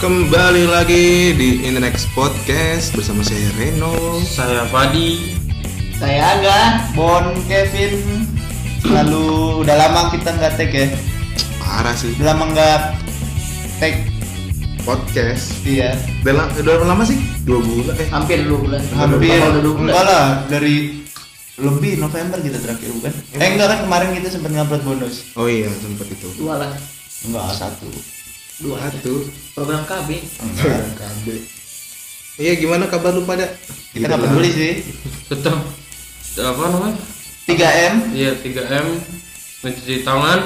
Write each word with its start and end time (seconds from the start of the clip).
Kembali 0.00 0.64
lagi 0.64 1.36
di 1.36 1.60
Internext 1.60 2.08
Podcast 2.12 2.96
bersama 2.96 3.20
saya 3.20 3.44
Reno. 3.54 3.92
Saya 4.24 4.64
Fadi. 4.66 5.36
Saya 5.92 6.40
Aga, 6.40 6.60
Bon, 6.96 7.36
Kevin. 7.44 8.24
Lalu 8.88 9.24
udah 9.60 9.76
lama 9.76 10.08
kita 10.08 10.32
nggak 10.32 10.56
tag 10.56 10.72
ya. 10.72 10.88
Parah 11.60 11.92
sih 11.92 12.16
Udah 12.16 12.32
lama 12.32 12.44
nggak 12.48 12.78
tag. 13.76 13.94
podcast. 14.80 15.52
Iya. 15.62 15.92
Udah, 16.24 16.32
la- 16.34 16.48
udah 16.50 16.62
berapa 16.64 16.86
lama 16.88 17.04
sih? 17.04 17.20
Dua 17.44 17.60
bulan 17.60 17.94
eh. 17.94 18.08
hampir 18.08 18.40
dua 18.48 18.58
bulan 18.58 18.80
Hampir. 18.96 19.36
udah 19.36 19.60
dua 19.60 19.74
bulan 19.76 19.92
Enggak 19.92 20.04
lah 20.08 20.26
dari 20.48 20.76
lebih 21.60 22.00
November 22.00 22.40
kita 22.40 22.56
terakhir 22.56 22.88
bukan? 22.96 23.12
Eh 23.36 23.48
enggak 23.52 23.68
kan 23.68 23.78
kemarin 23.84 24.16
kita 24.16 24.32
sempat 24.32 24.56
ngupload 24.56 24.80
bonus. 24.80 25.28
Oh 25.36 25.44
iya 25.44 25.68
sempet 25.68 26.08
itu. 26.08 26.32
dua 26.40 26.56
lah 26.56 26.72
Enggak 27.28 27.52
satu. 27.52 27.92
Dua. 28.60 28.76
Satu. 28.82 29.24
program 29.52 29.82
KB 29.84 30.08
Enggak. 30.38 31.40
Iya 32.36 32.52
gimana 32.56 32.84
kabar 32.86 33.12
lu 33.12 33.24
pada? 33.24 33.44
Kita 33.90 34.06
nggak 34.06 34.20
peduli 34.22 34.48
sih. 34.48 34.72
Tetap 35.26 35.56
apa 36.38 36.62
namanya? 36.68 36.96
3M 37.44 37.94
Iya 38.14 38.30
3M 38.36 38.86
mencuci 39.60 40.00
tangan, 40.00 40.40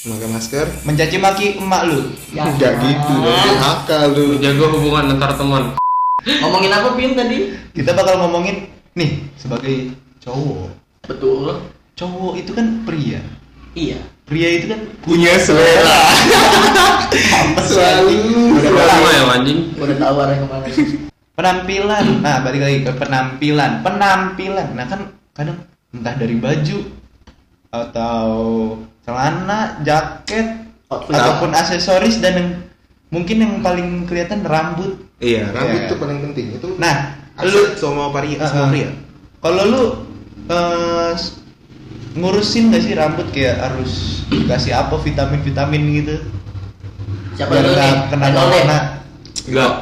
Pakai 0.00 0.28
masker. 0.28 0.66
mencaci 0.84 1.16
maki 1.16 1.46
emak 1.58 1.82
lu. 1.84 1.98
Ya. 2.30 2.46
Enggak 2.46 2.78
gitu 2.78 3.12
dong. 3.16 3.58
Akal 3.58 4.02
lu. 4.12 4.24
menjaga 4.36 4.66
hubungan 4.70 5.04
antar 5.10 5.32
teman. 5.34 5.64
ngomongin 6.20 6.68
apa 6.68 6.92
Pin 6.94 7.16
tadi 7.16 7.38
Kita 7.72 7.96
bakal 7.96 8.20
ngomongin 8.20 8.68
nih 8.92 9.24
sebagai 9.34 9.90
cowok. 10.20 10.68
betul 11.02 11.64
Cowok 11.96 12.34
itu 12.36 12.50
kan 12.52 12.66
pria. 12.84 13.20
iya 13.72 13.98
Pria 14.30 14.48
itu 14.54 14.70
kan 14.70 14.80
Punya 15.02 15.34
selera. 15.36 15.98
apa 17.10 17.60
sih? 17.60 17.74
Selalu. 17.74 18.18
Udah 18.54 18.70
Sama 18.70 18.94
mulai. 18.94 19.12
ya 19.12 19.22
anjing. 19.28 19.58
udah 19.74 19.96
tahu 19.98 20.14
arah 20.16 20.36
ke 20.36 20.46
mana 20.46 20.66
penampilan 21.32 22.04
nah 22.20 22.36
balik 22.38 22.60
lagi 22.60 22.78
ke 22.84 22.92
penampilan 22.92 23.80
penampilan 23.80 24.76
nah 24.76 24.84
kan 24.84 25.00
kadang 25.32 25.56
entah 25.90 26.12
dari 26.14 26.36
baju 26.36 26.78
atau 27.70 28.28
celana 29.00 29.80
jaket 29.80 30.68
Outfit. 30.86 31.16
ataupun 31.16 31.50
aksesoris 31.50 32.20
dan 32.20 32.34
yang 32.34 32.48
mungkin 33.08 33.36
yang 33.38 33.54
paling 33.60 34.04
kelihatan 34.04 34.44
rambut 34.44 35.00
Iya, 35.16 35.48
rambut 35.50 35.80
Iya. 35.80 35.88
tuh 35.88 35.96
paling 35.96 36.18
penting. 36.22 36.46
Itu 36.54 36.76
nah 36.76 37.16
lu 37.40 37.72
semua 37.74 38.08
pria, 38.10 38.36
Uh-uh. 38.36 38.44
semua 38.46 38.66
pria. 38.68 38.88
kalau 39.40 39.62
lu 39.64 39.82
s- 41.16 41.39
ngurusin 42.18 42.74
gak 42.74 42.82
sih 42.82 42.94
rambut 42.98 43.26
kayak 43.30 43.60
harus 43.62 44.24
dikasih 44.26 44.74
apa 44.74 44.98
vitamin 44.98 45.40
vitamin 45.46 45.82
gitu 46.02 46.16
siapa 47.38 47.54
dulu 47.54 47.70
nih 47.70 47.74
nggak 47.74 48.08
kena 48.10 48.28
corona 48.34 48.78
Enggak. 49.48 49.72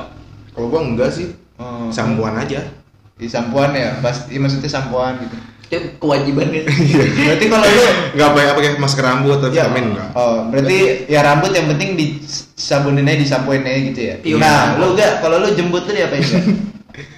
Kalau 0.55 0.67
gua 0.71 0.81
enggak 0.87 1.11
sih. 1.13 1.29
Oh. 1.59 1.91
Sambuan 1.91 2.39
aja. 2.39 2.63
di 3.19 3.27
sampuan 3.27 3.75
ya 3.75 3.99
pasti 3.99 4.39
maksudnya 4.39 4.71
sampuan 4.71 5.19
gitu 5.19 5.35
itu 5.75 5.99
kewajiban 5.99 6.55
kan 6.55 6.65
berarti 7.27 7.45
kalau 7.51 7.67
lu 7.67 7.83
Enggak 8.15 8.31
pakai 8.31 8.53
pakai 8.55 8.71
masker 8.79 9.03
rambut 9.03 9.43
atau 9.43 9.51
Ya, 9.51 9.67
vitamin 9.67 9.91
enggak. 9.91 10.09
Oh, 10.15 10.47
berarti 10.55 10.79
ya 11.11 11.21
rambut 11.27 11.51
yang 11.51 11.67
penting 11.67 11.99
disabunin 11.99 13.11
aja, 13.11 13.19
disampuin 13.19 13.67
aja 13.67 13.81
gitu 13.91 14.01
ya. 14.07 14.15
Iya. 14.23 14.37
Nah, 14.39 14.63
lu 14.79 14.95
gak 14.95 15.19
kalau 15.19 15.43
lu 15.43 15.51
jembut 15.59 15.83
tuh 15.83 15.99
diapain 15.99 16.23
gak? 16.23 16.47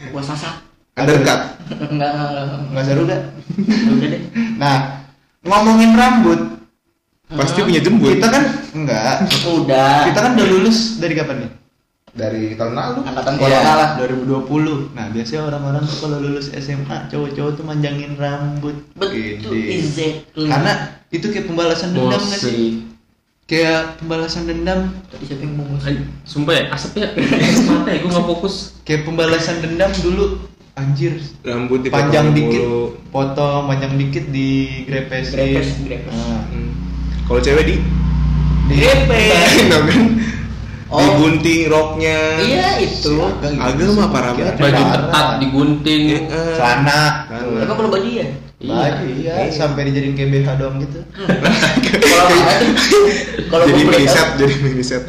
gua 0.08 0.24
sasak 0.24 0.69
Undercut. 1.00 1.40
enggak 1.70 2.10
enggak 2.10 2.30
enggak 2.34 2.60
Enggak 2.66 2.84
seru 2.84 3.02
udah 3.02 3.20
deh 4.02 4.22
Nah, 4.56 4.76
ngomongin 5.40 5.92
rambut, 5.92 6.40
Pasti 7.26 7.62
punya 7.62 7.78
jembut. 7.78 8.10
kita 8.12 8.26
kan 8.26 8.42
enggak. 8.72 9.30
udah 9.46 10.04
Kita 10.04 10.18
kan 10.20 10.30
udah 10.34 10.46
lulus 10.48 10.98
dari 10.98 11.14
kapan 11.14 11.36
nih? 11.40 11.52
dari 12.10 12.58
tahun 12.58 12.74
lalu. 12.74 13.06
angkatan 13.06 13.32
Iya, 13.32 13.40
corona 13.40 13.72
lah 13.72 13.90
2020. 13.96 14.90
Nah, 14.90 15.06
biasanya 15.08 15.42
orang-orang 15.46 15.82
tuh 15.86 15.98
kalau 16.00 16.18
lulus 16.18 16.50
SMA, 16.50 17.06
cowok-cowok 17.06 17.52
tuh 17.54 17.64
manjangin 17.64 18.18
rambut. 18.18 18.74
betul 18.92 19.54
exactly 19.54 20.50
Karena 20.50 20.72
itu 21.08 21.26
kayak 21.28 21.46
pembalasan 21.46 21.94
dendam 21.94 22.18
gak 22.18 22.34
sih? 22.36 22.82
Kayak 23.46 23.98
pembalasan 23.98 24.46
dendam, 24.46 24.90
tadi 25.06 25.22
siapa 25.24 25.42
yang 25.42 25.54
ngomong 25.54 25.78
Ay, 25.80 26.02
Sumpah 26.22 26.50
ya, 26.52 26.64
asapnya 26.68 27.14
asap 27.14 27.66
mata 27.72 27.88
ya, 27.88 27.98
gue 27.98 28.10
gak 28.12 28.26
fokus. 28.28 28.54
kayak 28.82 29.02
pembalasan 29.04 29.56
dendam 29.58 29.90
dulu 29.96 30.38
anjir 30.80 31.12
Rambut 31.40 31.78
dipotong 31.80 31.96
panjang 32.00 32.26
dikit 32.32 32.62
mulu. 32.62 32.84
potong 33.08 33.62
panjang 33.66 33.92
dikit 33.94 34.24
di 34.26 34.50
grepesin 34.82 35.36
Grepes, 35.36 35.68
grepes. 35.80 36.08
Nah, 36.10 36.40
Hmm. 36.48 36.70
Kalau 37.22 37.40
cewek 37.40 37.64
di 37.64 37.76
di 38.66 38.74
Enggak 38.80 39.82
kan? 39.86 40.04
Oh. 40.90 40.98
Digunting 40.98 41.70
roknya. 41.70 42.18
iya 42.42 42.82
itu 42.82 43.14
Agak 43.62 43.94
mah 43.94 44.10
parah 44.10 44.34
banget. 44.34 44.58
Baju 44.58 44.82
ketat 44.90 45.26
digunting. 45.38 46.02
Eh, 46.26 46.26
celana 46.58 47.30
Celana. 47.30 47.62
Emang 47.62 47.76
perlu 47.78 47.90
baju 47.94 48.10
ya? 48.10 48.26
baju 48.60 49.06
iya 49.16 49.48
sampai 49.48 49.88
dijadiin 49.88 50.12
kayak 50.12 50.30
BH 50.36 50.48
doang 50.60 50.76
gitu 50.76 51.00
Kalau 52.04 52.24
apa 52.26 52.52
tuh? 52.60 52.72
Kalau 53.48 53.64
jadi 53.64 53.72
gua 53.72 53.86
boleh 53.86 53.96
mini 53.96 54.04
set, 54.04 54.20
tahu, 54.20 54.36
jadi 54.36 54.54
mini 54.60 54.84
set. 54.84 55.02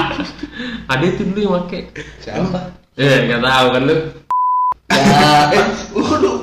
Ada 0.92 1.04
itu 1.04 1.22
dulu 1.24 1.40
yang 1.40 1.52
make. 1.58 1.80
siapa 2.20 2.58
Eh, 2.94 3.18
gak 3.26 3.40
tahu 3.40 3.66
kan 3.72 3.82
lu. 3.82 3.96
Ya, 4.88 5.52
eh 5.52 5.64
waduh. 5.92 6.38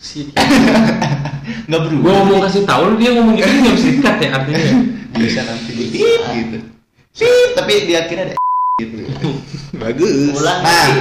Si. 0.00 0.32
nggak 1.68 1.80
Gue 1.80 1.88
berubah 1.92 2.12
ngomong 2.24 2.40
kasih 2.48 2.62
tahu 2.64 2.82
lu 2.88 2.94
dia 2.96 3.10
ngomong 3.14 3.36
gitu 3.36 3.52
nggak 3.52 3.74
bisa 3.76 3.88
dikat 3.94 4.16
ya 4.18 4.28
artinya. 4.32 4.64
bisa 5.14 5.40
nanti. 5.44 5.70
Di 5.76 5.86
gitu. 5.92 6.58
Beep, 7.20 7.50
tapi 7.52 7.72
di 7.84 7.92
akhirnya 7.92 8.24
ada 8.32 8.34
gitu. 8.80 8.96
Bagus. 9.76 10.32
ulang 10.40 10.60
nah. 10.64 10.72
lagi. 10.72 11.00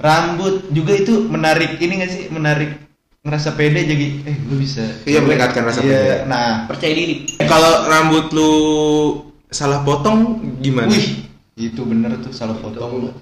rambut 0.00 0.54
juga 0.72 0.92
itu 0.96 1.28
menarik. 1.28 1.76
Ini 1.76 1.92
gak 2.00 2.10
sih? 2.10 2.24
Menarik. 2.32 2.72
Ngerasa 3.20 3.52
pede 3.52 3.84
jadi 3.84 4.06
eh 4.24 4.36
gue 4.40 4.56
bisa. 4.56 4.80
Iya, 5.04 5.20
meningkatkan 5.20 5.68
rasa 5.68 5.84
Iya, 5.84 6.24
pede. 6.24 6.32
nah. 6.32 6.64
Percaya 6.64 6.92
diri. 6.96 7.28
Kalau 7.44 7.84
rambut 7.84 8.32
lu 8.32 8.52
salah 9.52 9.84
potong 9.84 10.40
gimana? 10.64 10.88
wih. 10.88 11.28
Itu 11.60 11.84
bener 11.84 12.16
tuh 12.24 12.32
salah 12.32 12.56
potong 12.56 13.12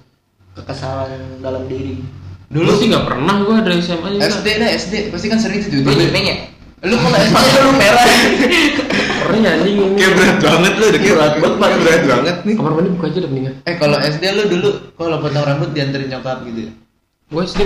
Kekesalan 0.53 1.39
dalam 1.39 1.63
diri. 1.65 2.01
Dulu 2.47 2.71
sih 2.73 2.89
nggak 2.89 3.05
pernah 3.05 3.35
gue 3.39 3.55
dari 3.61 3.77
SMA 3.79 4.07
juga. 4.11 4.25
SD 4.27 4.47
dah 4.57 4.69
SD 4.71 4.93
pasti 5.09 5.27
kan 5.27 5.37
sering 5.37 5.59
itu 5.59 5.69
Gue 5.69 5.85
juga 5.85 5.93
nyepeng 5.99 6.25
ya? 6.25 6.37
lu 6.79 6.95
kalau 6.95 7.19
SD 7.27 7.45
lu 7.59 7.71
merah 7.75 8.05
Pernah 9.21 9.51
anjing 9.53 9.75
ini. 9.77 9.95
Kayak 9.95 10.13
berat 10.15 10.37
banget 10.39 10.73
lu, 10.73 10.85
udah 10.85 10.99
kayak 10.99 11.15
Berat 11.15 11.33
banget, 11.55 11.79
berat 11.79 12.03
banget 12.07 12.35
nih. 12.41 12.55
Kamar 12.55 12.71
mandi 12.73 12.89
buka 12.89 13.05
aja 13.05 13.17
udah 13.19 13.29
mendingan. 13.29 13.53
eh 13.61 13.75
kalau 13.75 13.97
SD 13.99 14.23
lu 14.31 14.43
dulu 14.49 14.69
kalau 14.95 15.15
potong 15.19 15.43
rambut 15.43 15.69
dianterin 15.69 16.07
nyokap 16.07 16.37
gitu 16.43 16.59
ya 16.65 16.71
Gue 17.29 17.41
SD, 17.45 17.59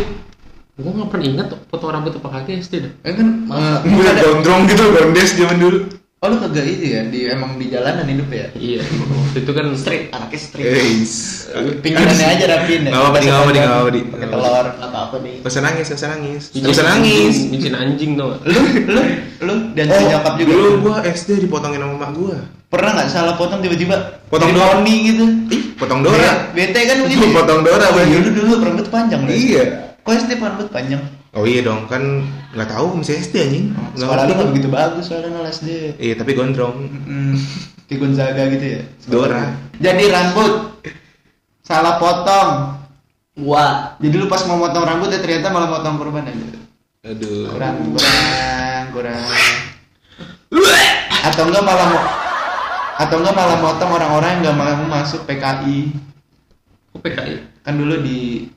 gue 0.76 0.92
nggak 0.92 1.08
pernah 1.08 1.26
ingat 1.26 1.46
tuh 1.48 1.60
potong 1.64 1.92
rambut 1.92 2.12
apa 2.12 2.28
kagak 2.34 2.60
SD 2.60 2.74
dah. 2.82 2.92
eh 3.02 3.14
kan 3.14 3.28
Masa? 3.46 3.80
eh, 3.80 3.80
Gue 3.88 4.04
ada 4.04 4.22
gondrong 4.22 4.62
gitu, 4.68 4.84
gondes 4.92 5.30
zaman 5.32 5.58
dulu. 5.58 5.78
Oh 6.24 6.32
lu 6.32 6.40
kagak 6.40 6.64
itu 6.64 6.86
ya 6.90 7.02
di 7.04 7.28
emang 7.28 7.60
di 7.60 7.68
jalanan 7.68 8.08
hidup 8.08 8.32
ya 8.32 8.48
Iya, 8.56 8.80
waktu 8.80 9.44
itu 9.44 9.52
kan 9.52 9.66
Street, 9.76 10.08
anaknya 10.08 10.40
street. 10.40 10.66
Eis. 10.66 11.14
pinggirannya 11.84 12.28
aja 12.30 12.46
rapiin 12.48 12.82
ya 12.82 12.90
Nggak 12.90 13.02
apa-apa, 13.04 13.18
di, 13.20 13.26
nggak 13.26 13.36
apa-apa, 13.36 13.52
di, 13.52 13.60
nggak 13.60 13.70
apa-apa, 13.70 13.92
di. 13.92 14.02
pakai 14.08 14.28
telur 14.30 14.66
Gak 14.74 14.88
apa-apa 14.88 15.16
deh. 15.20 15.36
Gak 15.38 15.52
usah 15.52 15.62
nangis, 15.62 15.86
gak 15.86 16.00
usah 16.00 16.10
nangis. 16.10 16.44
Gak 16.50 16.72
usah 16.72 16.86
nangis. 16.88 17.36
Micin 17.46 17.74
anjing 17.74 18.12
tau 18.16 18.28
gak? 18.30 18.40
lu 18.46 18.60
lu 18.88 19.02
lu 19.42 19.54
dianterin 19.76 20.06
nyokap 20.10 20.34
juga 20.34 20.48
Oh, 20.48 20.56
dulu 20.56 20.70
gua 20.82 20.96
SD 21.04 21.30
dipotongin 21.44 21.80
sama 21.80 21.94
emak 21.94 22.12
gua. 22.16 22.38
pernah 22.66 22.92
nggak 22.96 23.10
salah 23.10 23.36
potong 23.36 23.60
tiba-tiba 23.60 23.96
Potong 24.26 24.50
poni 24.50 24.96
gitu 25.06 25.26
Ih, 25.52 25.62
potong 25.76 26.02
Dora. 26.02 26.50
bete 26.50 26.80
kan 26.80 26.98
begitu 27.04 27.22
ya? 27.28 27.34
Potong 27.36 27.62
Dora, 27.62 27.86
oh, 27.86 28.00
iya, 28.00 28.18
lu 28.18 28.30
dulu 28.32 28.52
rambut 28.58 28.88
panjang. 28.88 29.22
Iya. 29.28 29.64
kok 30.00 30.14
SD 30.16 30.40
rambut 30.40 30.72
panjang 30.72 31.04
Oh 31.34 31.44
iya 31.44 31.66
dong, 31.66 31.90
kan 31.90 32.22
nggak 32.54 32.70
tahu 32.70 33.02
masih 33.02 33.18
SD 33.18 33.36
anjing. 33.42 33.66
Nggak 33.74 34.06
sekolah 34.06 34.24
lu 34.24 34.34
nggak 34.38 34.50
begitu 34.54 34.68
bagus 34.70 35.04
soalnya 35.10 35.34
nol 35.34 35.46
SD 35.46 35.98
Iya, 35.98 36.14
tapi 36.14 36.32
gondrong. 36.34 36.78
Mm, 37.10 37.34
kayak 37.90 38.00
Gonzaga 38.06 38.44
gitu 38.54 38.66
ya? 38.78 38.82
Dora. 39.10 39.44
jadi 39.78 40.04
rambut. 40.14 40.54
Salah 41.62 41.98
potong. 41.98 42.50
Gua 43.34 43.98
jadi 43.98 44.14
lu 44.14 44.30
pas 44.30 44.46
mau 44.46 44.62
motong 44.62 44.86
rambut 44.86 45.10
ya 45.10 45.18
ternyata 45.18 45.50
malah 45.50 45.66
motong 45.66 45.98
korban 45.98 46.30
aja 46.30 46.54
Aduh. 47.02 47.50
kurang 47.50 47.82
kurang 47.90 48.84
kurang. 48.94 49.26
Atau 51.24 51.50
enggak 51.50 51.66
malah 51.66 51.88
mau 51.90 52.02
atau 52.94 53.16
enggak 53.18 53.34
malah 53.34 53.58
motong 53.58 53.90
orang-orang 53.90 54.30
yang 54.38 54.54
nggak 54.54 54.58
mau 54.78 55.02
masuk 55.02 55.26
PKI 55.26 55.98
PKI? 57.04 57.36
kan 57.62 57.74
dulu 57.76 57.96
di 58.00 58.48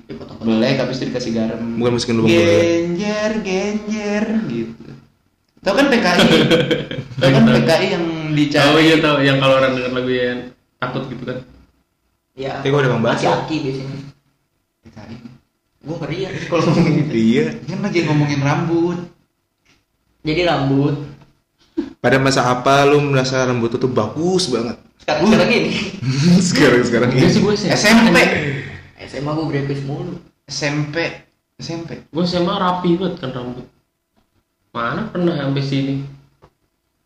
belek 0.40 0.78
habis 0.78 0.98
itu 0.98 1.10
dikasih 1.10 1.32
garam 1.32 1.62
Bukan 1.78 1.93
masukin 1.94 2.16
lubang 2.16 2.31
boleh. 2.31 2.46
genjer 2.46 3.31
genjer 3.43 4.25
gitu 4.46 4.88
tau 5.60 5.75
kan 5.75 5.87
PKI 5.87 6.28
tau 7.20 7.28
kan 7.28 7.43
PKI 7.44 7.87
yang 7.93 8.04
dicari 8.32 8.66
Oh 8.69 8.78
iya 8.78 8.96
tau, 8.98 9.16
yang 9.19 9.38
kalau 9.38 9.54
orang 9.56 9.72
denger 9.72 9.93
lagu 9.93 10.10
yang 10.10 10.38
takut 10.76 11.08
gitu 11.08 11.25
kan. 11.25 11.38
Ya. 12.37 12.60
Kayak 12.60 12.69
gua 12.70 12.81
udah 12.84 12.93
membahas. 12.93 13.16
Aki-aki 13.16 13.56
biasanya. 13.64 13.96
PKI 14.84 15.16
Gue 15.81 15.96
ngeri 15.96 16.19
ya 16.20 16.31
kalau 16.44 16.62
ngomong 16.69 16.94
gitu. 17.00 17.10
Iya. 17.14 17.44
kan 17.64 17.78
lagi 17.81 17.98
ngomongin 18.04 18.40
rambut 18.43 18.98
Jadi 20.20 20.40
rambut 20.43 20.94
Pada 21.96 22.19
masa 22.19 22.44
apa 22.44 22.84
lu 22.84 23.00
merasa 23.00 23.40
rambut 23.43 23.70
tuh 23.72 23.87
bagus 23.87 24.50
banget? 24.50 24.76
Sekarang 25.06 25.23
sekarang 25.31 25.50
ini. 25.55 25.70
sekarang 26.50 26.82
sekarang 26.82 27.08
Enggak 27.14 27.31
sih 27.31 27.38
ini 27.38 27.47
gue. 27.47 27.55
SMP 27.70 28.19
SMA 29.06 29.31
gue 29.31 29.47
brepis 29.47 29.81
mulu. 29.87 30.19
SMP 30.50 30.97
SMP 31.62 32.11
Gue 32.11 32.25
SMA 32.26 32.50
rapi 32.58 32.99
banget 32.99 33.23
kan 33.23 33.31
rambut. 33.31 33.70
Mana 34.75 35.06
pernah 35.14 35.38
sampai 35.38 35.62
sini? 35.62 36.03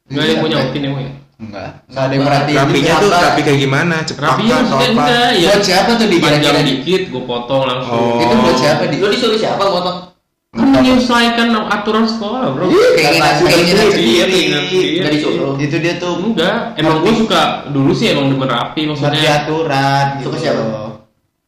Enggak 0.08 0.24
yang 0.24 0.38
mau 0.40 0.48
nyautin 0.48 0.82
emang 0.88 1.04
ya? 1.04 1.12
enggak 1.40 1.88
enggak 1.88 2.04
ada 2.04 2.12
yang 2.12 2.24
merhatiin 2.28 2.58
rapinya 2.60 2.92
tuh 3.00 3.10
rapi 3.16 3.40
kayak 3.40 3.60
gimana 3.64 3.96
cepak 4.04 4.24
Rapinya 4.28 4.56
atau 4.60 4.76
apa 4.76 4.88
enggak 4.92 5.28
ya. 5.40 5.48
buat 5.48 5.62
siapa 5.64 5.90
tuh 5.96 6.08
di 6.12 6.18
Panjang 6.20 6.56
dikit, 6.68 7.02
gue 7.08 7.22
potong 7.24 7.62
langsung. 7.64 7.96
Oh. 7.96 8.20
itu 8.20 8.34
buat 8.44 8.56
siapa 8.60 8.82
di 8.92 8.96
Lu 9.00 9.08
disuruh 9.08 9.40
siapa 9.40 9.62
motong? 9.64 10.09
Kan 10.50 10.66
menyesuaikan 10.68 11.48
aturan 11.70 12.04
sekolah 12.04 12.50
bro. 12.50 12.66
Keinginan 12.66 13.38
Keinginan 13.38 13.86
keinginan 13.86 13.94
Iya, 13.94 14.24
sendiri. 14.26 14.98
Nggak 14.98 15.10
disuruh. 15.14 15.52
itu 15.56 15.76
dia 15.78 15.94
tuh 15.94 16.18
Enggak, 16.20 16.74
emang 16.74 17.00
gue 17.00 17.12
suka 17.16 17.64
dulu 17.70 17.90
sih 17.92 18.10
emang 18.10 18.28
demen 18.28 18.44
rapi 18.44 18.82
ngerti 18.82 18.98
maksudnya. 18.98 19.30
aturan 19.38 20.04
gitu 20.18 20.26
Suka 20.26 20.36
siapa? 20.36 20.62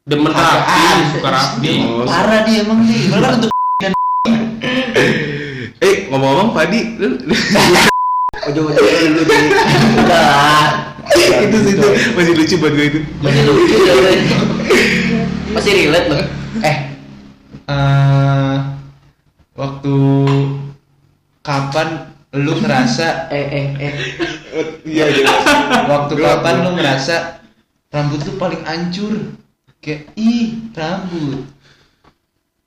Demen 0.03 0.31
rapi, 0.31 0.81
suka 1.13 1.29
rapi. 1.29 1.73
Parah 2.05 2.41
dia 2.43 2.57
emang 2.63 2.79
nih 2.81 3.01
malah 3.09 3.29
kan 3.29 3.37
untuk 3.37 3.51
eh 5.83 5.95
ngomong-ngomong 6.07 6.49
Padi 6.53 6.81
lu 6.97 7.07
Ujung-ujungnya 8.45 9.09
lu 9.09 9.21
di 9.23 9.35
Udah. 9.99 10.69
itu 11.43 11.57
sih 11.61 11.73
itu 11.75 11.89
masih 12.15 12.33
lucu 12.33 12.55
buat 12.57 12.73
gue 12.73 12.85
itu 12.87 12.99
Masih 13.19 13.41
lucu 13.45 13.75
ya. 13.77 13.93
Masih 15.53 15.71
relate 15.77 16.07
loh. 16.07 16.21
eh 16.61 16.77
eh, 17.65 18.57
waktu 19.53 19.95
kapan 21.41 21.89
lu 22.33 22.57
ngerasa 22.57 23.07
Eh 23.35 23.47
eh 23.47 23.67
eh. 23.77 23.95
iya 24.85 25.07
iya. 25.09 25.29
Waktu 25.87 26.13
Gua- 26.17 26.41
kapan 26.41 26.55
gua- 26.55 26.65
lu 26.65 26.71
ngerasa 26.77 27.17
rambut 27.89 28.21
lu 28.25 28.33
paling 28.37 28.63
hancur 28.65 29.13
kayak 29.79 30.09
ih 30.17 30.73
rambut. 30.73 31.45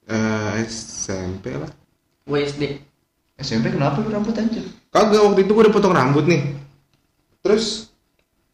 Eh, 0.05 0.51
SMP 0.63 1.49
lah. 1.51 1.71
WSD. 2.25 2.77
SMP 3.35 3.67
kenapa 3.69 3.99
lu 3.99 4.09
rambut 4.09 4.31
hancur 4.31 4.63
kagak 4.87 5.19
waktu 5.19 5.43
itu 5.43 5.51
gue 5.51 5.63
udah 5.65 5.73
potong 5.73 5.91
rambut 5.91 6.23
nih. 6.23 6.55
Terus 7.41 7.91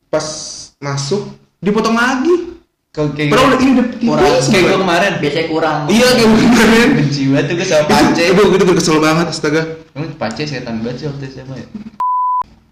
pas 0.10 0.26
masuk 0.78 1.22
dipotong 1.60 1.94
lagi 1.94 2.51
kayak 2.92 3.32
Padahal 3.32 3.48
udah 3.48 3.58
ini 3.58 3.72
udah 3.72 3.86
Kurang. 3.98 4.28
ini 4.28 4.48
kayak 4.52 4.66
gue 4.66 4.78
kemarin 4.78 5.12
Biasanya 5.18 5.48
kurang. 5.48 5.78
iya 5.88 6.08
kayak 6.12 6.28
gue 6.28 6.44
kemarin 6.44 6.90
benci 6.94 7.22
banget 7.26 7.46
tuh 7.48 7.56
gue 7.56 7.66
sama 7.66 7.86
Pace 7.88 8.24
Aduh, 8.28 8.46
gue 8.46 8.58
tuh 8.60 8.68
kesel 8.74 8.98
banget 9.00 9.26
astaga 9.28 9.62
Emang 9.92 10.12
Pace 10.14 10.44
setan 10.44 10.76
banget 10.80 10.96
sih 10.98 11.08
waktu 11.08 11.24
SMA 11.30 11.56
ya 11.56 11.68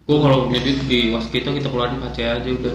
Gue 0.03 0.17
kalau 0.17 0.39
ngedit 0.47 0.77
di 0.83 0.99
waskita 1.09 1.49
kita 1.51 1.67
keluarin 1.67 2.01
pace 2.01 2.19
aja 2.19 2.43
udah. 2.43 2.73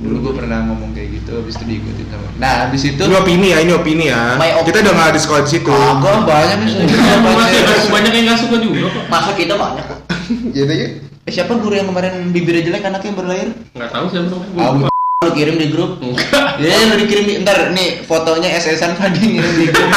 dulu 0.00 0.16
gue 0.22 0.32
pernah 0.32 0.64
ngomong 0.64 0.96
kayak 0.96 1.12
gitu 1.12 1.36
habis 1.36 1.52
itu 1.52 1.64
diikutin 1.68 2.06
sama 2.08 2.24
nah 2.40 2.64
habis 2.64 2.82
itu 2.82 2.96
ini 2.98 3.12
opini 3.14 3.46
ya 3.46 3.58
ini 3.60 3.72
opini 3.74 4.04
ya 4.08 4.40
kita 4.64 4.80
udah 4.80 4.92
nggak 4.96 5.12
di 5.12 5.20
sekolah 5.20 5.42
di 5.44 5.50
situ 5.50 5.68
kagak 5.68 6.24
banyak 6.24 6.58
nih 6.58 6.72
saya 6.72 6.88
sama 7.12 7.28
Masih 7.36 7.60
Pace 7.60 7.76
ada 7.76 7.90
banyak 7.92 8.12
yang 8.14 8.24
nggak 8.24 8.40
suka 8.40 8.56
juga 8.58 8.78
kok. 8.88 9.04
Masa 9.06 9.30
kita 9.34 9.54
banyak 9.54 9.84
kok. 9.84 10.00
jadi 10.48 10.72
ya 10.72 10.88
eh 11.20 11.32
siapa 11.34 11.52
guru 11.54 11.74
yang 11.74 11.84
kemarin 11.86 12.32
bibirnya 12.32 12.62
jelek 12.64 12.80
anaknya 12.82 13.06
yang 13.06 13.18
baru 13.20 13.28
lahir 13.28 13.48
Nggak 13.70 13.90
tahu 13.92 14.04
siapa. 14.08 14.36
Ah, 14.56 14.70
Gua 14.72 14.89
lu 15.30 15.32
kirim 15.32 15.56
di 15.56 15.66
grup 15.68 15.90
Enggak. 15.96 16.58
ya 16.60 16.74
lu 16.84 16.98
dikirim 16.98 17.24
di 17.24 17.34
ntar 17.40 17.70
nih 17.70 18.02
fotonya 18.02 18.50
SS-an 18.52 18.92
Fadi 18.92 19.22
ngirim 19.30 19.54
di 19.54 19.66
grup 19.66 19.88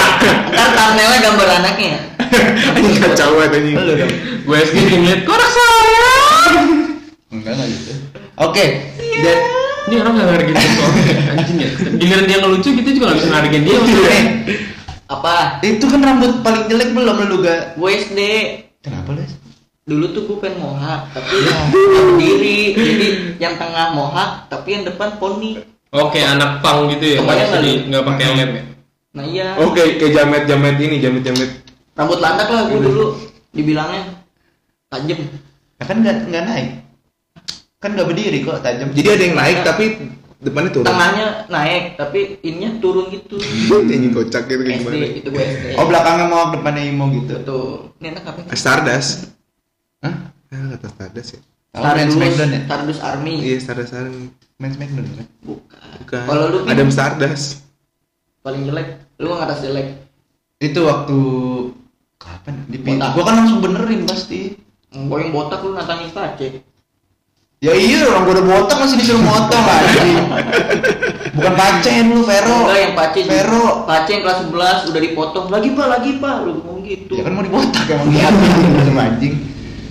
Ntar 0.48 0.70
thumbnailnya 0.72 1.20
gambar 1.20 1.48
anaknya. 1.58 1.96
ini 2.78 2.94
kacau 2.96 3.34
banget 3.36 3.58
anjing 3.58 3.76
lu 3.76 3.94
dong 3.96 4.12
Gue 4.44 4.58
SG 4.60 4.76
ngeliat 4.78 5.22
korak 5.24 5.50
saya. 5.50 5.72
enggak 7.30 7.52
enggak 7.52 7.68
gitu 7.68 7.92
oke 8.36 8.66
dan 9.16 9.38
Ini 9.84 9.96
orang 10.00 10.14
nggak 10.16 10.28
ngargain 10.30 10.56
kita 10.56 10.86
anjing 11.34 11.58
ya. 11.60 11.70
Giliran 11.94 12.24
dia 12.24 12.38
ngelucu 12.40 12.70
kita 12.72 12.90
juga 12.90 13.06
nggak 13.06 13.18
bisa 13.20 13.28
ngargain 13.30 13.64
dia. 13.64 13.76
eh, 14.08 14.24
Apa? 15.06 15.60
itu 15.60 15.84
kan 15.84 16.00
rambut 16.00 16.40
paling 16.40 16.64
jelek 16.66 16.90
belum 16.92 17.18
lu 17.26 17.38
gak 17.40 17.76
WSD. 17.76 18.20
kenapa 18.80 19.12
les 19.14 19.34
Dulu 19.84 20.16
tuh 20.16 20.24
gue 20.24 20.38
pengen 20.40 20.64
mohak, 20.64 21.12
tapi 21.12 21.36
nggak 21.36 21.60
berdiri. 21.68 22.60
Jadi 23.44 23.52
yang 23.52 23.60
tengah 23.60 23.92
mohak, 23.92 24.48
tapi 24.48 24.68
yang 24.72 24.88
depan 24.88 25.20
poni. 25.20 25.60
Oke 25.92 26.24
anak 26.24 26.64
pang 26.64 26.88
gitu 26.88 27.04
ya. 27.04 27.18
Kebayang 27.20 27.50
Nggak 27.52 27.76
nggak 27.92 28.04
pakai 28.08 28.26
lem 28.40 28.52
ya. 28.56 28.64
Nah 29.14 29.24
iya. 29.28 29.54
oke 29.60 29.78
kayak 30.00 30.10
jamet 30.16 30.44
jamet 30.48 30.80
ini 30.80 30.98
jamet 30.98 31.22
jamet 31.22 31.52
Rambut 31.94 32.18
landak 32.18 32.50
lah 32.50 32.66
gue 32.66 32.82
dulu 32.82 33.14
dibilangnya 33.54 34.10
tajam. 34.90 35.22
ya 35.78 35.84
kan 35.86 35.98
nggak 36.02 36.34
nggak 36.34 36.44
naik 36.50 36.68
kan 37.78 37.94
nggak 37.94 38.10
berdiri 38.10 38.42
kok 38.42 38.66
tajam 38.66 38.90
jadi 38.90 39.10
ada 39.14 39.24
yang 39.30 39.38
naik 39.38 39.58
tapi 39.62 39.86
depannya 40.42 40.74
turun 40.74 40.90
Tengahnya 40.90 41.28
naik, 41.46 41.84
tapi 41.94 42.42
ininya 42.42 42.82
turun 42.82 43.14
gitu. 43.14 43.38
ini 43.94 44.10
kocak 44.10 44.50
gitu 44.50 44.66
SD 44.66 44.82
gimana 44.82 44.96
itu 45.14 45.30
gue 45.30 45.46
SD. 45.46 45.66
oh 45.78 45.86
belakangnya 45.86 46.26
mau 46.34 46.50
depannya 46.50 46.84
imo 46.90 47.06
gitu 47.14 47.34
Tuh, 47.46 47.94
ini 48.02 48.18
enak 48.18 48.24
apa? 48.26 48.40
Stardust 48.58 49.30
Hah? 50.02 50.34
ah 50.34 50.66
kata 50.74 50.88
Stardust 50.90 51.30
ya 51.38 51.53
Main 51.74 52.10
Smackdown 52.14 52.50
ya? 52.54 52.62
Stardust 52.70 53.02
Army. 53.02 53.34
iya 53.42 53.58
Stardust 53.58 53.94
Army 53.98 54.30
Main 54.62 54.72
Smackdown 54.78 55.06
kan? 55.10 55.28
Bukan. 55.42 55.94
bukan 56.06 56.24
Kalau 56.30 56.46
lu 56.54 56.58
Adam 56.70 56.90
Stardust 56.94 57.66
paling 58.44 58.68
jelek, 58.68 59.00
lu 59.24 59.32
ngatas 59.34 59.64
jelek. 59.64 59.88
Itu 60.60 60.84
waktu 60.86 61.18
kapan? 62.20 62.56
Di 62.68 62.78
Botak. 62.78 63.10
Gua 63.16 63.24
kan 63.24 63.36
langsung 63.40 63.60
benerin 63.64 64.04
pasti. 64.04 64.60
Gue 64.94 65.18
yang 65.26 65.34
botak 65.34 65.66
lu 65.66 65.74
nantangin 65.74 66.14
pace. 66.14 66.62
Ya 67.64 67.74
iya 67.74 68.06
orang 68.06 68.30
gua 68.30 68.34
udah 68.38 68.46
botak 68.46 68.78
masih 68.78 69.00
disuruh 69.02 69.24
motong 69.26 69.64
anjing. 69.66 70.22
Bukan 71.34 71.54
pacen 71.58 72.06
lu 72.14 72.22
Vero. 72.28 72.58
Enggak 72.70 72.80
yang 72.84 72.94
pace. 72.94 73.22
Vero. 73.26 73.66
Pace 73.90 74.10
yang 74.14 74.22
kelas 74.22 74.40
11 74.46 74.90
udah 74.94 75.02
dipotong. 75.02 75.46
Lagi 75.50 75.68
pak, 75.74 75.88
lagi 75.90 76.12
pak. 76.22 76.36
Lu 76.46 76.52
ngomong 76.62 76.86
gitu. 76.86 77.14
Ya 77.18 77.24
kan 77.26 77.34
mau 77.34 77.42
dibotak 77.42 77.90
emang 77.90 78.14
dia 78.14 78.30
sama 78.86 79.02
anjing. 79.10 79.34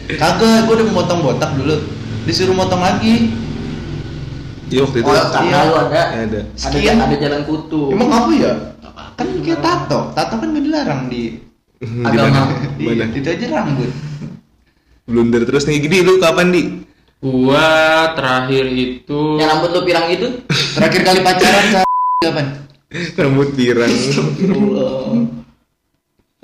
Kagak, 0.09 0.67
gua 0.67 0.75
udah 0.75 0.87
memotong 0.87 1.21
botak 1.21 1.51
dulu. 1.55 1.77
Disuruh 2.23 2.53
motong 2.53 2.79
lagi. 2.79 3.31
iya 4.67 4.81
waktu 4.81 4.99
itu 4.99 5.07
Oh, 5.07 5.27
karena 5.29 5.53
Iya. 5.53 5.69
lu 5.69 5.75
ada. 5.77 5.93
Ya, 5.93 6.05
ada 6.19 6.23
Ada, 6.25 6.41
Sekian. 6.57 6.97
ada 6.97 7.15
jalan 7.15 7.43
kutu. 7.45 7.83
Emang 7.91 8.09
apa 8.09 8.31
ya? 8.33 8.53
Kan 9.13 9.27
kayak 9.39 9.61
tato. 9.61 10.01
Tato 10.13 10.35
kan 10.35 10.49
gak 10.49 10.65
dilarang 10.65 11.03
di 11.07 11.23
di 11.83 11.87
Agama. 12.01 12.49
mana 12.49 12.55
Iya, 12.79 13.05
itu 13.11 13.29
aja 13.29 13.47
rambut. 13.53 13.91
blunder 15.03 15.43
terus 15.43 15.67
nih 15.67 15.83
gini 15.83 15.99
lu 16.01 16.17
kapan 16.17 16.49
di 16.49 16.63
Gua 17.19 17.67
terakhir 18.15 18.65
itu 18.67 19.35
Yang 19.35 19.49
rambut 19.51 19.71
lu 19.71 19.81
pirang 19.83 20.07
itu? 20.09 20.27
Terakhir 20.73 21.01
kali 21.03 21.21
pacaran 21.21 21.65
sama 21.69 21.89
kapan? 22.21 22.47
rambut 23.21 23.49
pirang 23.53 23.91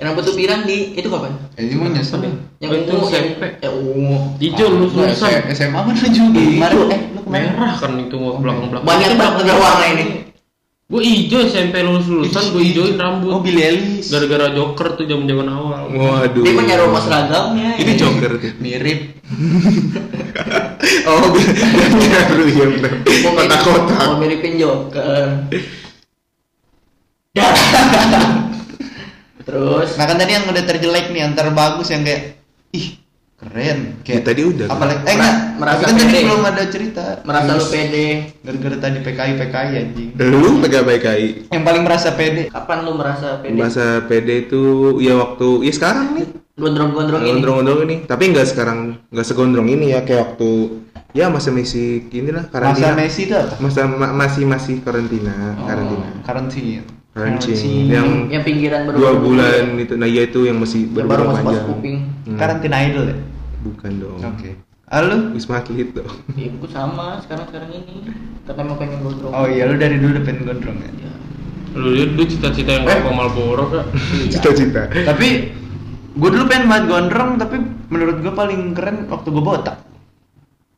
rambut 0.01 0.23
lu 0.23 0.31
pirang 0.33 0.61
di 0.63 0.93
itu 0.93 1.05
kapan? 1.05 1.29
Eh, 1.53 1.61
ini 1.61 1.73
mau 1.75 1.85
nyesel. 1.85 2.17
Yang 2.57 2.65
Oh, 2.65 2.77
itu 2.77 2.89
ungu, 2.89 3.05
yang- 3.05 3.13
SMP. 3.29 3.43
Ya 3.59 3.69
ungu. 3.69 4.17
Hijau 4.37 4.67
lu 4.69 4.85
Gua 4.87 5.05
susah. 5.09 5.29
SMA 5.49 5.77
mana 5.77 5.97
juga 5.99 6.29
kemarin 6.33 6.77
eh 6.87 6.99
lu 7.09 7.19
kemarin 7.21 7.45
Merah 7.51 7.73
kan 7.75 7.91
itu 7.97 8.15
belakang 8.15 8.65
belakang. 8.69 8.85
Banyak 8.85 9.07
banget 9.13 9.33
negara 9.37 9.57
warna 9.59 9.85
ini. 9.91 10.05
Gue 10.89 11.01
hijau 11.05 11.39
SMP 11.43 11.79
lulus 11.79 12.07
lulusan 12.07 12.49
gue 12.49 12.63
hijauin 12.63 12.95
rambut. 12.95 13.29
Oh 13.29 13.39
Billy 13.39 13.61
Ellis 13.61 14.07
Gara-gara 14.07 14.49
Joker 14.49 14.95
tuh 14.95 15.03
zaman 15.03 15.23
zaman 15.23 15.47
awal. 15.47 15.79
waduh 15.87 16.41
Dia 16.41 16.51
punya 16.51 16.75
rumah 16.79 16.99
seragamnya. 16.99 17.69
ini 17.77 17.93
Joker 17.93 18.35
tuh 18.35 18.51
mirip 18.57 18.99
oh 21.05 21.29
baru 21.29 22.43
ya 22.47 22.65
benar 22.65 22.91
Mau 22.97 23.29
mirip- 23.29 23.61
kotak-kotak 23.61 23.97
Mau 24.01 24.17
miripin 24.17 24.53
Joker. 24.57 25.25
Terus? 29.49 29.89
Nah 29.97 30.05
kan 30.05 30.15
tadi 30.15 30.31
yang 30.31 30.45
udah 30.45 30.63
terjelek 30.63 31.05
nih 31.09 31.21
antar 31.23 31.49
bagus 31.49 31.89
yang 31.89 32.05
kayak 32.05 32.37
ih 32.69 33.01
keren. 33.35 34.03
Ya, 34.03 34.19
tadi 34.19 34.41
udah. 34.43 34.67
apalagi 34.67 34.99
eh 35.01 35.15
enggak. 35.15 35.35
merasa 35.55 35.81
kan 35.81 35.95
tadi 35.95 36.03
pede. 36.05 36.19
belum 36.21 36.43
ada 36.43 36.63
cerita. 36.67 37.03
Merasa 37.23 37.51
lu 37.55 37.65
pede. 37.65 38.07
gara-gara 38.39 38.77
tadi 38.77 38.97
PKI 38.99 39.31
PKI 39.37 39.69
anjing. 39.75 40.09
Lu 40.13 40.59
pegang 40.59 40.85
PKI 40.85 41.27
yang 41.49 41.63
paling 41.63 41.83
merasa 41.83 42.09
pede. 42.13 42.43
Kapan 42.47 42.77
lu 42.83 42.93
merasa 42.93 43.39
pede? 43.39 43.55
masa 43.55 44.05
PD 44.05 44.45
itu 44.45 44.61
ya 44.99 45.17
waktu 45.17 45.65
ya 45.65 45.71
sekarang 45.71 46.13
nih. 46.13 46.27
Gondrong-gondrong 46.53 47.23
ini. 47.23 47.29
gondrong-gondrong 47.31 47.79
ini. 47.85 47.95
Tapi 48.03 48.23
nggak 48.29 48.45
sekarang 48.45 48.79
nggak 49.07 49.25
segondrong 49.25 49.65
ini 49.65 49.95
ya 49.95 50.03
kayak 50.03 50.35
waktu 50.35 50.51
ya 51.09 51.25
masa 51.25 51.49
Messi 51.49 52.05
ini 52.05 52.29
lah 52.29 52.45
masa 52.45 52.53
karantina 52.53 52.91
Messi 52.93 53.21
itu 53.23 53.33
apa? 53.33 53.55
Masa 53.57 53.87
ma- 53.87 54.13
masih 54.13 54.43
masih 54.45 54.75
karantina 54.79 55.55
karantina 55.55 55.55
Oh, 55.55 55.65
karantina. 55.65 56.07
karantina 56.21 56.81
yang 57.21 58.07
Yang 58.27 58.43
pinggiran 58.43 58.79
baru 58.85 58.95
dua 58.95 59.11
bulan 59.15 59.63
itu 59.77 59.93
nah 59.95 60.05
iya 60.05 60.23
itu 60.23 60.39
yang 60.43 60.57
masih 60.57 60.87
Yang 60.87 60.95
baru 60.95 61.05
baru 61.05 61.23
masuk 61.25 61.37
panjang 61.39 61.65
kuping. 61.67 61.97
Hmm, 62.23 62.37
karantina 62.37 62.77
idol 62.81 63.05
ya 63.05 63.17
bukan 63.59 63.91
dong 63.97 64.19
oke 64.21 64.49
Halo? 64.89 65.17
Wisma 65.31 65.61
Atlet 65.61 65.89
dong 65.91 66.09
Ya, 66.33 66.49
gue 66.49 66.69
sama 66.73 67.21
sekarang-sekarang 67.21 67.69
ini. 67.69 68.09
Karena 68.41 68.65
emang 68.65 68.81
pengen 68.81 69.05
gondrong. 69.05 69.29
Oh 69.29 69.45
iya, 69.45 69.69
lu 69.69 69.77
dari 69.77 70.01
dulu 70.01 70.17
udah 70.17 70.25
pengen 70.25 70.49
gondrong 70.49 70.77
ya? 70.81 70.89
Ya. 70.97 71.11
Lu 71.77 71.93
lihat 71.93 72.17
lu 72.17 72.23
cita-cita 72.25 72.71
yang 72.73 72.89
Eh. 72.89 72.97
rokok 72.97 73.13
Marlboro 73.13 73.65
kak. 73.69 73.85
cita-cita 74.33 74.89
Tapi 74.89 75.27
gue 76.09 76.29
dulu 76.33 76.43
pengen 76.49 76.65
banget 76.65 76.85
gondrong, 76.89 77.37
tapi 77.37 77.61
menurut 77.85 78.17
gue 78.17 78.33
paling 78.33 78.73
keren 78.73 79.05
waktu 79.05 79.27
gue 79.29 79.43
botak. 79.45 79.77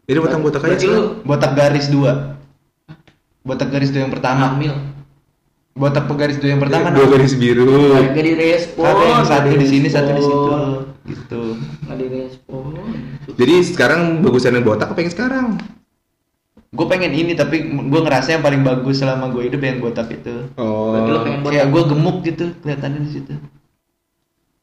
Jadi 0.04 0.18
potong 0.20 0.44
botak 0.44 0.62
aja 0.62 0.76
sekarang. 0.76 1.24
Botak 1.24 1.52
garis 1.56 1.88
dua. 1.88 2.12
Botak 3.42 3.72
garis 3.72 3.90
dua 3.90 4.02
yang 4.04 4.12
pertama. 4.12 4.52
hamil. 4.52 4.76
Botak 5.72 6.04
garis 6.20 6.36
dua 6.38 6.50
yang 6.52 6.62
pertama. 6.62 6.92
Dua 6.92 7.08
garis 7.08 7.34
biru. 7.40 7.96
Gak 7.96 8.12
direspon. 8.12 8.86
Ada 8.86 9.04
yang 9.08 9.26
satu 9.26 9.50
di 9.56 9.68
sini, 9.68 9.88
satu 9.88 10.12
di 10.12 10.24
situ. 10.24 10.52
Gitu. 11.08 11.42
Nggak 11.88 11.98
direspon. 11.98 12.64
Jadi 13.40 13.56
sekarang 13.64 14.02
bagusan 14.20 14.60
yang 14.60 14.68
botak 14.68 14.92
apa 14.92 15.00
yang 15.00 15.12
sekarang? 15.16 15.48
Gue 16.72 16.88
pengen 16.88 17.12
ini 17.12 17.36
tapi 17.36 17.68
gue 17.68 18.02
ngerasa 18.04 18.40
yang 18.40 18.44
paling 18.44 18.64
bagus 18.64 19.04
selama 19.04 19.32
gue 19.32 19.48
hidup 19.48 19.60
yang 19.64 19.80
botak 19.80 20.12
itu. 20.12 20.52
Oh. 20.60 20.96
Berarti 20.96 21.10
lu 21.12 21.20
pengen 21.24 21.40
botak. 21.44 21.54
Kayak 21.56 21.68
gue 21.72 21.84
gemuk 21.88 22.18
gitu 22.28 22.46
kelihatannya 22.64 23.00
di 23.08 23.12
situ. 23.12 23.34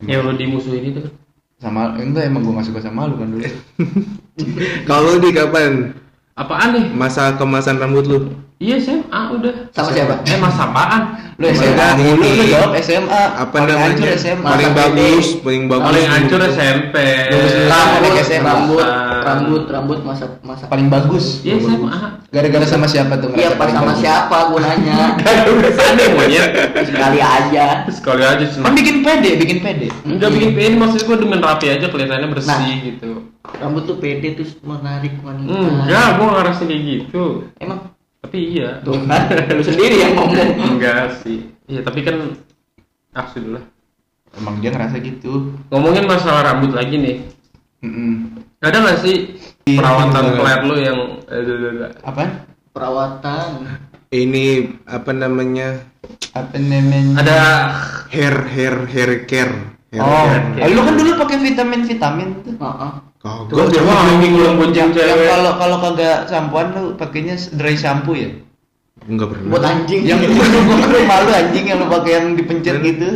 Yang 0.04 0.20
lo 0.24 0.32
dimusuhin 0.36 0.84
itu 0.92 1.00
kan. 1.08 1.12
Sama 1.58 1.98
enggak 1.98 2.30
emang 2.30 2.46
gue 2.46 2.54
gak 2.54 2.68
suka 2.70 2.80
sama 2.84 3.08
lu 3.08 3.16
kan 3.16 3.28
dulu. 3.32 3.44
Kalau 4.88 5.18
di 5.18 5.30
kapan 5.34 5.90
Apaan 6.38 6.70
nih? 6.70 6.84
masa 6.94 7.34
kemasan 7.34 7.82
rambut 7.82 8.06
lu? 8.06 8.18
Iya 8.58 8.74
SMA 8.76 9.20
udah. 9.32 9.70
Sama 9.70 9.94
siapa? 9.94 10.18
Eh 10.22 10.34
mas 10.34 10.58
apaan? 10.58 11.02
Lu 11.38 11.46
SMA 11.46 11.86
mulu, 11.94 12.26
lu 12.26 12.44
jawab 12.44 12.74
SMA. 12.76 13.22
Apa 13.38 13.54
Paling 13.54 13.70
namanya? 13.70 13.86
hancur 13.94 14.08
SMA. 14.12 14.42
Paling 14.44 14.70
bagus, 14.74 15.26
paling 15.38 15.64
bagus. 15.64 15.86
Paling 15.86 16.06
hancur 16.10 16.40
SMP. 16.42 16.96
Rambut, 17.70 18.12
SMA. 18.18 18.42
rambut, 18.42 18.86
rambut, 19.22 19.62
rambut 19.68 19.98
masa 20.02 20.26
masa 20.42 20.66
Paling 20.66 20.90
bagus. 20.90 21.38
Iya 21.40 21.54
SMA. 21.60 22.18
Gara-gara 22.28 22.66
sama 22.66 22.84
siapa 22.84 23.14
tuh? 23.16 23.30
Iya 23.32 23.54
pas 23.54 23.62
paling 23.62 23.76
sama 23.80 23.94
siapa 23.94 24.36
gue 24.50 24.60
nanya 24.60 25.16
Sana 25.70 26.04
monyet. 26.12 26.50
sekali 26.82 27.18
aja 27.22 27.66
Sekali 27.88 28.22
aja 28.22 28.42
Kan 28.42 28.52
cuma. 28.58 28.74
bikin 28.74 28.96
pede, 29.00 29.30
bikin 29.38 29.58
pede. 29.62 29.86
Enggak 30.02 30.34
bikin 30.34 30.50
PN 30.52 30.74
maksud 30.76 31.06
gua 31.06 31.16
dengan 31.16 31.40
rapi 31.40 31.70
aja 31.70 31.86
kelihatannya 31.86 32.28
bersih 32.28 32.50
Nah. 32.50 32.82
gitu. 32.82 33.10
rambut 33.48 33.86
tuh 33.86 33.96
pede 33.96 34.34
terus 34.34 34.58
menarik 34.60 35.14
wanita 35.22 35.46
Enggak, 35.48 36.06
gua 36.18 36.24
nggak 36.26 36.38
ngerasa 36.42 36.62
kayak 36.64 36.82
gitu. 36.84 37.24
emang 37.56 37.78
Tapi 38.28 38.60
iya. 38.60 38.84
tuh 38.84 39.00
kan 39.08 39.24
lu 39.56 39.64
sendiri 39.64 40.04
yang 40.04 40.12
ngomong 40.12 40.76
Enggak 40.76 41.24
sih. 41.24 41.48
Iya, 41.64 41.80
tapi 41.80 42.04
kan 42.04 42.36
ah 43.16 43.24
sudah 43.32 43.56
lah. 43.56 43.64
Emang 44.36 44.60
dia 44.60 44.68
ngerasa 44.68 45.00
gitu. 45.00 45.56
Ngomongin 45.72 46.04
masalah 46.04 46.52
rambut 46.52 46.76
lagi 46.76 47.00
nih. 47.00 47.16
Mm-mm. 47.80 48.36
Ada 48.60 48.84
nggak 48.84 49.00
sih 49.00 49.16
Iya, 49.64 49.80
perawatan 49.80 50.24
peler 50.36 50.60
lu 50.66 50.76
yang 50.76 50.98
eh. 51.30 51.92
Apa? 52.04 52.44
perawatan 52.76 53.64
Ini 54.12 54.44
apa 54.84 55.10
namanya? 55.16 55.80
Apa 56.36 56.56
namanya? 56.60 57.16
ada 57.20 57.38
Hair 58.08 58.36
hair 58.48 58.76
hair 58.88 59.10
care. 59.24 59.54
Hair 59.88 60.00
Oh, 60.04 60.24
care. 60.28 60.64
ah, 60.64 60.68
lu 60.68 60.80
kan 60.84 60.94
dulu 60.96 61.10
pakai 61.16 61.36
vitamin-vitamin 61.44 62.28
tuh. 62.44 62.56
Heeh. 62.60 62.92
Kagak. 63.18 63.66
Coba 63.74 63.92
anjing 64.06 64.32
belum 64.32 64.52
bonceng 64.56 64.88
cewek. 64.90 65.26
kalau 65.26 65.52
kalau 65.58 65.76
kagak 65.80 66.26
sampoan 66.26 66.70
lu 66.70 66.94
pakainya 66.94 67.34
dry 67.52 67.74
shampoo 67.74 68.14
ya? 68.14 68.30
Enggak 69.04 69.32
pernah. 69.32 69.48
buat 69.48 69.64
anjing 69.64 70.04
Yang 70.04 70.18
itu 70.28 70.38
kan 70.38 71.02
malu 71.04 71.30
anjing 71.30 71.64
yang 71.64 71.78
lu 71.78 71.88
pakai 71.88 72.12
yang 72.14 72.26
dipencet 72.34 72.76
gitu. 72.78 73.10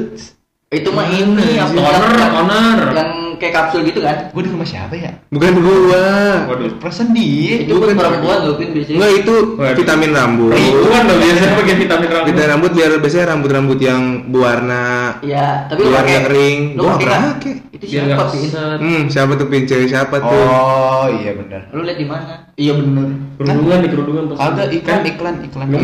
itu 0.73 0.89
mah 0.89 1.05
ini 1.05 1.61
apa 1.61 1.69
Toner, 1.69 2.13
yang, 2.17 2.33
toner. 2.33 2.79
yang 2.97 3.11
kayak 3.37 3.53
kapsul 3.53 3.85
gitu 3.85 4.01
kan 4.01 4.33
Gua 4.33 4.41
di 4.41 4.49
rumah 4.49 4.65
siapa 4.65 4.97
ya? 4.97 5.13
Bukan 5.29 5.61
gua. 5.61 6.05
Waduh. 6.49 6.81
Perasaan 6.81 7.13
dia. 7.13 7.61
itu 7.61 7.77
buat 7.77 7.93
Bukan. 7.93 8.01
perempuan 8.01 8.39
loh 8.41 8.55
pin 8.57 8.73
biasanya 8.73 8.97
Enggak 8.97 9.13
itu 9.21 9.35
vitamin 9.77 10.11
rambut. 10.11 10.51
Ribuan 10.51 11.03
dong 11.05 11.19
biasanya 11.21 11.51
pakai 11.53 11.75
vitamin 11.77 12.09
rambut. 12.09 12.27
Vitamin 12.27 12.49
rambut 12.49 12.71
biar 12.73 12.91
biasanya 12.97 13.27
rambut-rambut 13.31 13.79
yang 13.79 14.03
berwarna 14.27 14.85
ya 15.21 15.47
tapi 15.69 15.81
lu 15.85 15.93
yang 15.93 16.25
kering. 16.25 16.59
lu 16.73 16.81
Gua 16.81 16.93
kan 16.97 17.21
pakai. 17.37 17.53
Itu 17.83 17.91
Biar 17.91 18.05
siapa 18.07 18.25
pin. 18.31 18.47
Hmm, 18.79 19.03
siapa 19.11 19.33
tuh 19.35 19.47
pin 19.47 19.63
cewek 19.65 19.89
siapa 19.89 20.17
tuh? 20.17 20.31
Oh, 20.31 21.07
iya 21.13 21.35
benar. 21.35 21.67
lu 21.69 21.83
lihat 21.83 21.99
di 21.99 22.07
mana 22.07 22.35
iya 22.55 22.73
bener 22.73 23.11
Kerudungan 23.35 23.79
nih 23.79 23.91
kerudungan 23.91 24.25
pasti. 24.29 24.39
Kagak 24.41 24.69
iklan 24.73 25.01
iklan 25.05 25.35
iklan. 25.43 25.67
Hmm, 25.67 25.83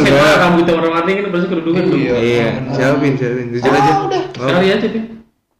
SMA 0.00 0.06
enggak. 0.06 0.36
rambut 0.38 0.64
warna-warni 0.64 1.10
kan 1.12 1.24
pasti 1.28 1.46
kerudungan. 1.48 1.82
Iya. 1.90 2.14
Iya, 2.16 2.46
siapa 2.70 2.94
pin 2.96 3.12
siapa 3.14 3.34
pin? 3.34 3.46
Jujur 3.50 3.66
Ah, 3.66 3.76
aja. 3.76 3.92
udah. 4.00 4.22
Sekali 4.30 4.66
aja 4.68 4.86
Pin. 4.88 5.04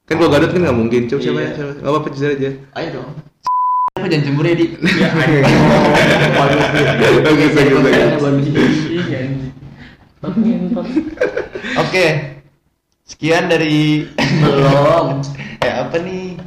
Kan 0.07 0.15
gua 0.17 0.29
gadot 0.29 0.51
kan 0.51 0.61
nggak 0.61 0.77
mungkin. 0.77 1.03
Coba 1.07 1.21
siapa 1.21 1.41
ya? 1.41 1.51
Siapa? 1.53 1.73
Enggak 1.73 1.91
apa-apa 1.91 2.09
jujur 2.09 2.31
aja. 2.31 2.51
ayo 2.73 2.89
dong 2.95 3.09
Apa 3.91 4.07
jangan 4.07 4.25
cemburu 4.25 4.47
ya, 4.47 4.55
Di? 4.55 4.67
Ya 4.97 5.09
anjing. 5.11 5.45
Bagus 7.21 7.51
bagus 7.53 7.81
bagus. 7.83 8.21
bagus 8.23 8.47
Iya 8.89 9.19
anjing. 9.21 9.53
Tapi 10.21 10.39
ngentot. 10.39 10.87
Oke. 11.81 12.07
Sekian 13.03 13.51
dari 13.51 14.07
belum 14.39 15.19
eh 15.61 15.73
apa 15.73 15.97
nih? 16.01 16.41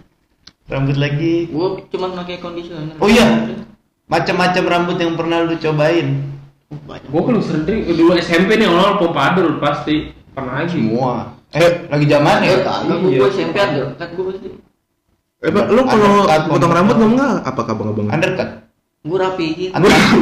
Rambut 0.63 0.97
lagi. 0.97 1.51
gua 1.51 1.77
cuma 1.91 2.07
pakai 2.17 2.39
conditioner 2.39 2.95
Oh 2.97 3.09
iya. 3.11 3.25
Macam-macam 4.07 4.63
rambut 4.63 4.97
yang 4.97 5.13
pernah 5.13 5.43
lu 5.45 5.55
cobain. 5.59 6.33
Banyak 6.73 7.09
Gua 7.13 7.21
kan 7.29 7.37
sering 7.45 7.85
dulu 7.85 8.11
SMP 8.17 8.57
nih 8.57 8.65
awal 8.65 8.97
pompadur 8.97 9.61
pasti 9.61 10.09
pernah 10.33 10.65
lagi. 10.65 10.81
Semua. 10.81 11.37
Eh, 11.53 11.85
lagi 11.85 12.05
zaman 12.09 12.41
ya? 12.41 12.57
Iya. 12.57 12.97
gua 13.21 13.29
SMP 13.29 13.55
ada 13.61 13.93
kan 13.99 14.07
gua 14.17 14.25
pasti 14.33 14.49
Eh, 15.43 15.51
lu 15.51 15.81
kalau 15.83 16.23
potong 16.47 16.71
rambut 16.71 16.95
ngomong 16.97 17.19
nggak? 17.19 17.35
Apa 17.43 17.61
kabang 17.67 17.91
abang? 17.91 18.07
Undercut. 18.09 18.49
gua 19.03 19.19
rapihin 19.27 19.75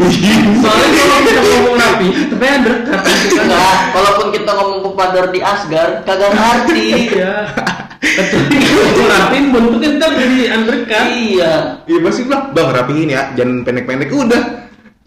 Soalnya 0.65 0.89
kalau 1.05 1.21
kita 1.21 1.41
ngomong 1.45 1.75
rapi, 1.77 2.07
tapi 2.33 2.45
undercut 2.49 2.99
kan. 3.05 3.15
Enggak, 3.45 3.77
walaupun 3.93 4.27
kita 4.33 4.51
ngomong 4.57 4.79
pepador 4.89 5.25
di 5.29 5.39
Asgar, 5.45 6.01
kagak 6.01 6.33
ngerti. 6.33 7.13
Iya. 7.13 7.35
Kecuali 8.01 8.57
kalau 8.97 9.07
rapin 9.07 9.43
bentuknya 9.53 9.89
ntar 10.01 10.11
jadi 10.17 10.37
undercut. 10.57 11.05
iya, 11.13 11.53
Iya 11.85 11.99
pasti 12.01 12.21
bilang, 12.25 12.43
bang 12.49 12.69
rapihin 12.73 13.09
ya, 13.13 13.21
jangan 13.37 13.61
pendek-pendek. 13.61 14.09
Udah, 14.09 14.41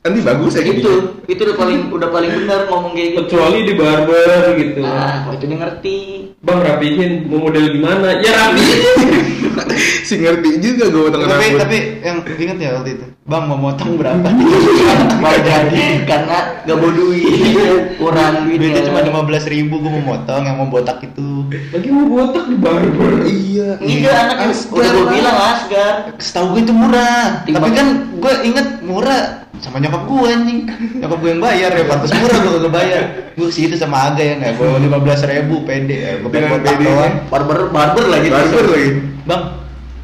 nanti 0.06 0.18
bagus 0.22 0.54
aja. 0.54 0.70
itu, 0.70 0.92
itu 1.26 1.40
udah 1.42 1.56
paling 1.58 1.80
udah 1.90 2.08
paling 2.14 2.30
benar 2.30 2.70
ngomong 2.70 2.94
kayak 2.94 3.08
gitu. 3.18 3.20
Kecuali 3.26 3.58
di 3.66 3.74
barber 3.74 4.42
gitu. 4.56 4.80
Nah, 4.86 5.26
kalau 5.26 5.34
itu 5.34 5.44
dia 5.50 5.58
ngerti. 5.58 5.96
Bang 6.44 6.60
rapihin, 6.62 7.12
mau 7.26 7.38
model 7.50 7.66
gimana? 7.74 8.08
Ya 8.22 8.30
rapihin. 8.30 9.10
si 10.06 10.20
ngerti 10.20 10.60
juga 10.60 10.90
gue 10.90 11.02
potong 11.08 11.24
Tapi 11.24 11.46
rambut. 11.46 11.60
tapi 11.62 11.76
yang 12.02 12.18
inget 12.26 12.58
ya 12.58 12.70
waktu 12.78 12.90
itu. 12.94 13.06
Bang 13.24 13.48
mau 13.48 13.56
motong 13.56 13.96
berapa? 13.96 14.28
mau 15.24 15.36
jadi. 15.40 16.04
Karena 16.04 16.38
gak 16.62 16.76
mau 16.76 16.90
duit, 16.92 17.96
kurang 17.96 18.44
duitnya. 18.44 18.60
Duitnya 18.60 18.82
cuma 18.92 19.00
lima 19.00 19.20
belas 19.24 19.44
ribu 19.48 19.80
gue 19.80 19.88
mau 19.88 20.14
motong 20.14 20.42
yang 20.44 20.56
mau 20.60 20.68
botak 20.68 21.00
itu. 21.00 21.43
Lagi 21.73 21.88
mau 21.90 22.06
botak 22.06 22.44
di 22.46 22.56
barber. 22.56 23.12
iya. 23.26 23.68
Enggak, 23.78 24.14
anak 24.14 24.37
yang 24.40 24.52
udah 24.52 24.90
gua 24.90 25.06
bilang 25.11 25.37
Asgar. 25.38 25.94
Setahu 26.18 26.46
gue 26.54 26.61
itu 26.62 26.73
murah. 26.73 27.42
Timbang- 27.44 27.62
Tapi 27.64 27.70
kan 27.75 27.87
gue 28.14 28.32
inget 28.44 28.68
murah 28.82 29.23
sama 29.62 29.80
nyokap 29.80 30.02
gue 30.04 30.28
anjing. 30.28 30.61
Nyokap 31.00 31.18
gue 31.23 31.30
yang 31.32 31.42
bayar 31.42 31.70
ya 31.73 31.84
pantas 31.87 32.11
murah 32.12 32.37
gue 32.37 32.52
gak 32.61 32.75
bayar. 32.75 33.02
Gue 33.34 33.49
sih 33.49 33.66
itu 33.66 33.76
sama 33.78 34.12
Aga 34.12 34.23
ya 34.23 34.34
nggak. 34.37 34.52
Gue 34.58 34.68
lima 34.78 34.99
belas 35.00 35.20
ribu 35.25 35.64
pede 35.64 35.96
ya. 35.96 36.12
Gue 36.20 36.28
pengen 36.28 36.50
botak 36.52 36.75
doang. 36.76 37.14
Barber 37.32 37.58
barber 37.70 38.04
lagi. 38.11 38.28
Barber 38.28 38.64
lagi. 38.68 38.90
Bang, 39.25 39.42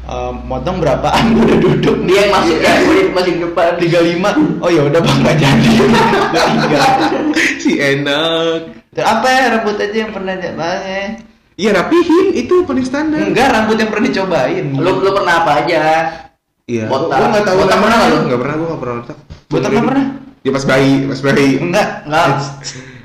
eh, 0.09 0.31
motong 0.49 0.77
berapaan? 0.81 1.23
Gue 1.35 1.43
udah 1.45 1.57
duduk. 1.61 1.95
Dia 2.09 2.19
yang 2.25 2.31
masuk 2.33 2.57
ya, 2.57 2.73
masih 3.13 3.33
depan. 3.37 3.69
tiga 3.77 3.99
lima. 4.01 4.29
Oh 4.63 4.69
ya 4.71 4.81
udah 4.87 4.99
bang 4.99 5.17
nggak 5.21 5.37
jadi. 5.37 5.69
Tinggal. 6.33 6.89
si 7.61 7.71
enak. 7.77 8.59
Apa 8.91 9.27
ya 9.29 9.43
rambut 9.55 9.79
aja 9.79 9.97
yang 10.03 10.11
pernah 10.11 10.35
bang 10.35 10.81
ya? 10.83 11.05
Iya 11.61 11.77
rapihin 11.77 12.33
itu 12.33 12.65
paling 12.65 12.81
standar. 12.81 13.21
Enggak 13.21 13.53
rambut 13.53 13.77
yang 13.77 13.93
pernah 13.93 14.09
dicobain. 14.09 14.65
Lu 14.73 14.91
lu 14.97 15.09
pernah 15.13 15.45
apa 15.45 15.61
aja? 15.61 15.81
Iya. 16.65 16.89
Botak. 16.89 17.21
Gue 17.21 17.27
nggak 17.29 17.43
tahu 17.45 17.57
Botak 17.61 17.77
pernah 17.77 17.97
nggak 18.01 18.09
lu? 18.09 18.17
Nggak 18.25 18.39
pernah, 18.41 18.53
gue 18.57 18.67
nggak 18.67 18.81
pernah 18.81 18.95
botak. 18.97 19.17
Botak 19.45 19.69
nggak 19.69 19.85
pernah? 19.85 20.05
Ya 20.41 20.49
pas 20.57 20.65
bayi, 20.65 20.93
pas 21.05 21.21
bayi. 21.21 21.49
Enggak, 21.61 21.87
Enggak. 22.09 22.25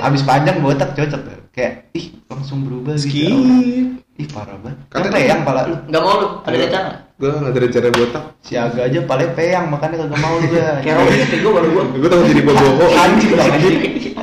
Habis 0.00 0.22
panjang 0.25 0.56
botak 0.64 0.96
cocok. 0.96 1.20
Kayak 1.52 1.72
ih 1.92 2.06
langsung 2.32 2.64
berubah 2.64 2.96
gitu. 2.96 3.12
Skip. 3.12 4.25
Ih 4.25 4.28
parah 4.32 4.56
banget. 4.64 4.78
Kata 4.88 5.04
Kan 5.04 5.12
peyang 5.12 5.40
pala 5.44 5.60
lu. 5.68 5.76
Enggak 5.92 6.00
mau 6.00 6.14
lu, 6.16 6.28
ada 6.48 6.56
rencana. 6.56 6.90
Gue 7.20 7.28
nggak 7.28 7.52
ada 7.52 7.60
rencana 7.60 7.88
botak. 7.92 8.25
Si 8.40 8.52
Aga 8.56 8.80
aja 8.88 8.98
palanya 9.04 9.32
peyang 9.36 9.64
makanya 9.68 9.96
kagak 10.00 10.20
mau 10.25 10.34
juga. 10.40 10.80
Kayak 10.80 10.96
Robi 10.96 11.16
kayak 11.28 11.40
gua 11.44 11.52
baru 11.60 11.68
gua. 11.76 11.84
Gue 11.92 12.08
tahu 12.08 12.20
jadi 12.25 12.42
boboho. 12.44 12.84
Anjing 12.88 13.30
banget. 13.36 14.15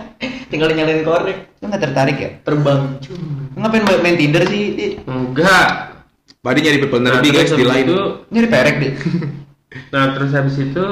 Tinggal 0.54 0.70
nyalain 0.70 1.02
korek, 1.02 1.38
Lu 1.58 1.66
nggak 1.66 1.82
tertarik 1.82 2.18
ya? 2.22 2.30
terbang. 2.46 2.82
Lu 3.50 3.58
ngapain 3.58 3.84
main 4.00 4.14
Tinder 4.14 4.46
sih? 4.46 4.78
Di? 4.78 4.88
Enggak. 5.02 5.98
Badi 6.46 6.60
nyari 6.62 6.78
people 6.78 7.02
Nah, 7.02 7.18
guys 7.20 7.50
di 7.50 7.66
lain. 7.66 7.86
itu, 7.90 7.98
Nyari 8.30 8.48
perek 8.48 8.76
deh. 8.78 8.94
nah 9.94 10.14
terus 10.14 10.30
habis 10.30 10.54
itu 10.56 10.84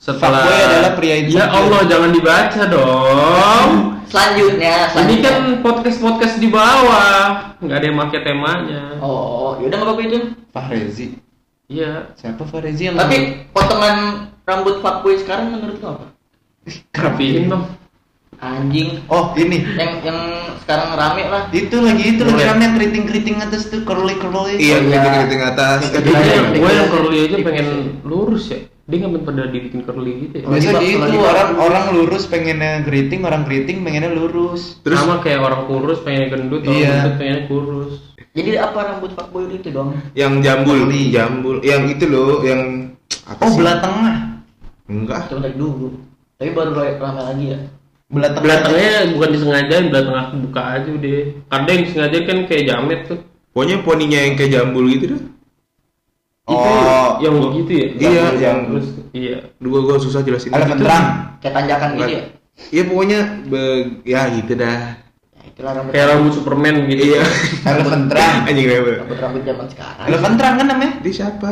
setelah 0.00 0.40
Fuckboy 0.40 0.60
adalah 0.64 0.92
pria 0.96 1.14
insecure. 1.20 1.36
Ya 1.36 1.46
Allah, 1.52 1.80
jangan 1.84 2.10
dibaca 2.10 2.62
dong. 2.64 3.68
Selanjutnya, 4.08 4.74
Ini 4.80 4.90
selanjutnya. 4.90 5.28
kan 5.28 5.42
podcast-podcast 5.60 6.34
di 6.40 6.48
bawah, 6.48 7.52
nggak 7.60 7.76
ada 7.76 7.86
yang 7.86 7.98
pakai 8.00 8.20
temanya. 8.24 8.82
Oh, 8.98 9.60
yaudah 9.60 9.76
nggak 9.76 9.86
apa-apa 9.86 10.02
itu. 10.02 10.18
Fahrezi. 10.50 11.06
Iya. 11.68 12.10
Siapa 12.16 12.42
Fahrezi 12.42 12.88
yang 12.88 12.96
Tapi 12.96 13.46
potongan 13.52 13.98
rambut 14.42 14.80
fuckboy 14.80 15.14
sekarang 15.14 15.52
menurut 15.52 15.78
lo 15.78 15.88
apa? 15.92 16.06
Rapihin 16.90 17.46
dong. 17.46 17.64
Anjing. 18.40 19.04
Oh 19.06 19.36
ini 19.36 19.60
Yang 19.76 19.92
yang 20.02 20.18
sekarang 20.58 20.96
rame 20.96 21.22
lah. 21.28 21.42
itu 21.52 21.76
lagi 21.76 22.04
itu 22.08 22.22
lagi 22.24 22.42
rame 22.42 22.62
yang 22.64 22.74
keriting 22.74 23.04
keriting 23.04 23.36
atas 23.36 23.68
tuh 23.68 23.84
curly 23.84 24.16
curly 24.16 24.56
Iya, 24.56 24.80
Iya. 24.80 24.96
keriting 24.96 25.12
keriting 25.12 25.42
atas. 25.44 25.80
Iya. 25.86 26.00
Gue 26.00 26.24
yang, 26.24 26.48
Iya. 26.56 26.84
curly 26.88 27.16
aja 27.20 27.36
pengen 27.38 27.66
lurus 28.02 28.44
ya. 28.48 28.60
dia 28.90 29.06
nggak 29.06 29.22
pada 29.22 29.46
dibikin 29.46 29.86
curly 29.86 30.12
gitu 30.26 30.34
ya 30.36 30.44
Biasa 30.50 30.82
gitu 30.82 31.14
orang 31.16 31.50
orang 31.54 31.84
lurus 31.94 32.26
pengennya 32.26 32.82
keriting, 32.82 33.22
orang 33.22 33.46
keriting 33.46 33.86
pengennya 33.86 34.10
lurus. 34.10 34.82
Terus 34.82 34.98
sama 34.98 35.20
kayak 35.20 35.40
orang 35.40 35.62
kurus 35.64 36.02
pengen 36.02 36.26
gendut 36.26 36.64
orang 36.64 36.74
Iya. 36.74 36.90
gendut 36.96 37.14
pengen 37.16 37.40
kurus 37.46 37.92
Jadi 38.30 38.50
apa 38.56 38.78
rambut 38.80 39.10
fuckboy 39.12 39.46
itu 39.48 39.68
dong? 39.68 39.94
yang 40.12 40.38
jambul, 40.40 40.86
Curly. 40.86 41.10
jambul, 41.10 41.56
yang 41.60 41.82
itu 41.86 42.06
loh, 42.06 42.40
yang 42.40 42.94
apa 43.26 43.42
Oh, 43.42 43.50
sih? 43.50 43.58
belah 43.58 43.78
tengah. 43.78 44.16
Enggak. 44.86 45.20
Dari 45.28 45.54
dulu. 45.54 45.98
Tapi 46.34 46.50
baru 46.50 46.70
ramai 46.96 47.22
lagi 47.26 47.46
ya. 47.48 47.60
Belah 48.10 48.26
tengah. 48.28 48.42
belakangnya 48.42 48.92
bukan 49.14 49.28
disengajain 49.30 49.84
belah 49.86 50.02
tengah 50.02 50.24
buka 50.40 50.62
aja 50.72 50.90
deh 50.90 51.20
ada 51.46 51.68
yang 51.68 51.82
disengaja 51.84 52.18
kan 52.26 52.38
kayak 52.44 52.64
jamet 52.66 53.00
tuh 53.06 53.20
Pokoknya 53.50 53.76
poninya 53.80 54.18
yang 54.20 54.34
kayak 54.34 54.50
jambul 54.52 54.86
gitu 54.86 55.04
dah. 55.10 55.22
Oh, 56.44 57.18
yang 57.18 57.34
begitu 57.36 57.70
ya 57.72 57.86
Iya, 58.00 58.24
yang- 58.36 58.62
terus 58.68 58.86
iya 59.12 59.36
Dua 59.56 59.78
gua 59.80 59.96
susah 59.96 60.20
jelasin. 60.20 60.50
ada 60.50 60.62
Gitu. 60.64 60.72
penterang. 60.72 61.04
Kayak 61.38 61.54
tanjakan 61.56 61.90
gitu 61.96 62.10
ya. 62.10 62.22
Iya 62.68 62.82
pokoknya 62.84 63.20
be- 63.44 63.86
ya 64.04 64.20
gitu 64.32 64.52
dah. 64.54 64.78
Ya, 65.60 65.62
itulah 65.62 65.74
rambut 65.76 65.92
kayak 65.92 66.06
rambut 66.08 66.32
Superman 66.32 66.74
gitu 66.88 67.02
Iya. 67.06 67.20
Ada 67.68 67.82
penterang. 67.84 68.34
Anjing 68.48 68.64
kenapa? 68.64 68.90
rambut 68.96 69.18
rambut 69.20 69.42
zaman 69.44 69.66
sekarang. 69.68 69.96
Ada 70.00 70.16
penterang 70.18 70.54
kan 70.56 70.66
namanya? 70.66 70.92
Dia 70.98 71.12
siapa? 71.14 71.50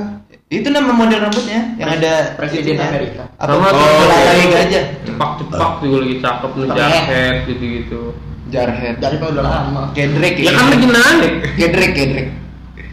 Itu 0.48 0.68
nama 0.72 0.90
model 0.90 1.20
rambutnya 1.20 1.60
yang 1.76 1.90
ada 1.92 2.12
Presiden. 2.32 2.80
Amerika. 2.80 3.28
Apa? 3.36 3.52
Sama 3.52 3.68
Oh, 3.68 4.08
kayak- 4.08 4.48
gajah. 4.48 4.84
cepak 5.04 5.30
cepak 5.38 5.70
juga 5.78 5.96
lagi 6.00 6.16
cakep 6.18 6.50
nih 6.50 6.64
Pakai. 6.64 6.80
jaket 6.80 7.36
gitu 7.46 7.64
gitu 7.68 8.00
Jarhead. 8.48 8.96
Dari 8.96 9.16
udah 9.20 9.44
lama. 9.44 9.82
Kayak 9.92 10.08
Drake 10.16 10.38
ya 10.40 10.50
kan 10.50 10.64
lagi 10.72 10.86
naik 10.88 11.32
Kayak 11.52 11.70
Drake, 11.70 11.92
kayak 11.92 12.08
Drake. 12.08 12.32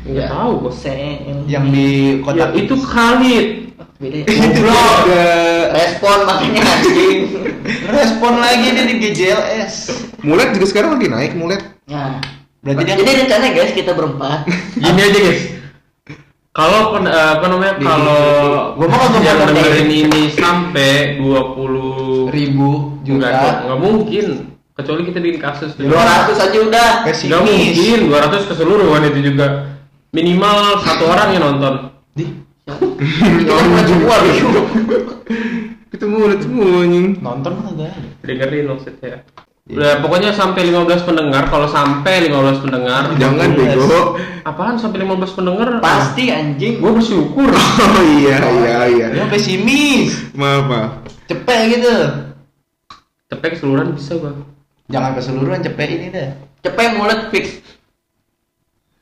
nggak 0.06 0.28
tahu 0.28 0.52
gua 0.60 0.74
Sen. 0.76 1.48
Yang 1.48 1.64
di 1.72 1.88
ya, 1.88 2.20
kota 2.20 2.46
itu 2.54 2.76
Khalid 2.76 3.48
beda 3.96 4.18
ya. 4.18 4.26
Goblok. 4.26 4.98
Respon 5.72 6.18
makanya 6.24 6.62
anjing. 6.64 7.20
Respon 7.86 8.34
lagi 8.38 8.68
dia 8.70 8.84
di 8.84 8.96
GJLS. 8.98 9.74
Mulet 10.22 10.54
juga 10.54 10.66
sekarang 10.66 10.96
lagi 10.96 11.08
naik 11.08 11.34
mulet. 11.34 11.62
Nah, 11.86 12.20
Berarti 12.60 12.82
dia 12.84 12.96
jadi 12.98 13.12
rencana 13.22 13.46
guys 13.52 13.72
kita 13.72 13.92
berempat. 13.92 14.50
gini 14.76 15.00
aja 15.00 15.20
guys 15.22 15.42
kalau 16.50 16.96
pen- 16.96 17.04
eh, 17.06 17.30
apa 17.36 17.46
namanya 17.46 17.74
kalau 17.78 18.24
Gua 18.74 18.88
mau 18.88 18.96
ngomong 18.98 19.22
yang 19.22 19.44
dengerin 19.44 19.92
ini 19.92 20.32
sampai 20.32 21.20
20 21.20 22.32
ribu 22.32 22.96
Enggak, 23.04 23.32
juta. 23.36 23.50
nggak 23.68 23.80
mungkin 23.84 24.26
kecuali 24.72 25.02
kita 25.04 25.20
bikin 25.20 25.40
kasus 25.40 25.76
200 25.76 25.92
aja 26.32 26.58
udah. 26.58 26.92
Nggak 27.06 27.42
mungkin 27.44 27.98
200 28.08 28.48
keseluruhan 28.48 29.04
itu 29.04 29.20
juga 29.36 29.76
minimal 30.10 30.80
satu 30.80 31.04
orang 31.06 31.36
yang 31.36 31.44
nonton 31.44 31.92
Di 32.16 32.24
Kita 32.66 33.52
bukan 33.54 33.86
semua 33.86 34.16
gitu. 34.26 34.50
Itu 35.88 36.06
mulet 36.06 36.40
semua 36.42 36.82
anjing. 36.82 37.08
nonton 37.20 37.52
enggak 37.56 37.74
ada. 37.78 37.90
dengerin 38.22 38.66
maksudnya 38.68 39.24
Udah 39.66 39.98
pokoknya 39.98 40.30
sampai 40.30 40.70
15 40.70 40.78
pendengar 41.04 41.50
kalau 41.50 41.66
sampai 41.66 42.30
15 42.30 42.62
pendengar 42.62 43.10
Jangan 43.16 43.50
bego. 43.54 44.14
apaan 44.44 44.78
sampai 44.78 45.02
15 45.02 45.34
pendengar 45.34 45.68
Pasti 45.80 46.30
anjing. 46.30 46.78
gue 46.78 46.92
bersyukur 46.92 47.50
Oh 47.90 48.04
iya 48.16 48.38
iya 48.44 48.78
iya. 48.88 49.08
Dia 49.12 49.26
pesimis. 49.26 50.34
Maaf 50.34 50.64
maaf. 50.66 50.92
Cepet 51.26 51.60
gitu. 51.72 51.96
cepet 53.26 53.50
keseluruhan 53.52 53.94
bisa 53.94 54.14
gua 54.16 54.38
Jangan 54.86 55.18
keseluruhan 55.18 55.60
cepet 55.60 55.88
ini 55.92 56.08
dah. 56.10 56.30
Cepet 56.62 56.88
mulut 56.94 57.30
fix. 57.30 57.58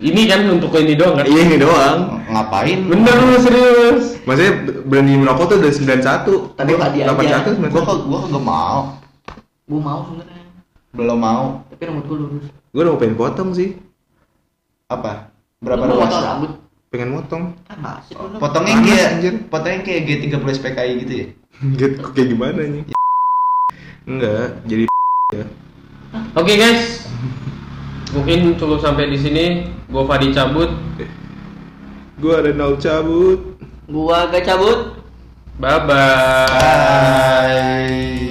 Ini 0.03 0.21
kan 0.27 0.43
untuk 0.51 0.75
ini 0.75 0.99
doang 0.99 1.15
kan 1.15 1.25
Iya 1.25 1.41
ini 1.47 1.57
doang. 1.57 2.19
Ngapain? 2.27 2.79
bener 2.91 3.15
lu 3.23 3.37
serius 3.39 4.19
Maksudnya 4.27 4.53
berani 4.83 5.13
merokok 5.19 5.45
tuh 5.55 5.57
dari 5.63 5.73
91. 5.75 6.59
Tapi 6.59 6.71
tadi 6.75 6.97
aja. 7.03 7.43
81 7.47 7.71
Gua 7.71 7.81
kok 7.83 7.97
gua 8.07 8.19
kagak 8.27 8.43
mau. 8.43 8.79
Gua 9.67 9.79
mau 9.79 9.99
sebenarnya. 10.07 10.45
Belum 10.91 11.19
mau. 11.19 11.43
Tapi 11.71 11.81
rambut 11.87 12.05
gua 12.07 12.17
lurus. 12.19 12.45
Gue 12.73 12.81
udah 12.83 12.91
mau 12.95 12.99
pengen 12.99 13.15
potong 13.19 13.49
sih. 13.55 13.69
Apa? 14.91 15.31
Berapa 15.63 15.83
luas? 15.87 16.07
potong 16.07 16.23
rambut? 16.23 16.51
Pengen 16.93 17.09
motong. 17.15 17.43
Kan 17.65 17.77
masih 17.81 18.13
lu. 18.19 18.37
Potongnya 18.37 18.75
kayak 18.83 19.07
anjir. 19.17 19.33
potongnya 19.49 19.79
kayak 19.81 20.01
G30 20.05 20.43
SPKI 20.59 20.91
gitu 21.05 21.13
ya. 21.15 21.27
Gitu 21.79 21.99
kayak 22.11 22.27
gimana 22.31 22.61
nih? 22.67 22.83
Enggak, 24.09 24.59
jadi 24.67 24.83
oke 26.39 26.53
guys 26.59 27.07
mungkin 28.13 28.55
cukup 28.55 28.79
sampai 28.79 29.09
di 29.09 29.17
sini 29.17 29.45
gua 29.89 30.05
Fadi 30.05 30.29
cabut 30.31 30.69
gue 32.23 32.31
ada 32.31 32.55
nol 32.55 32.79
cabut. 32.79 33.59
Gua 33.91 34.31
gak 34.31 34.47
cabut. 34.47 34.95
bye 35.59 35.75
bye 35.83 36.47
Bye. 36.47 38.22